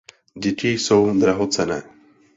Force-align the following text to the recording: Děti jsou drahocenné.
Děti 0.39 0.69
jsou 0.69 1.19
drahocenné. 1.19 1.83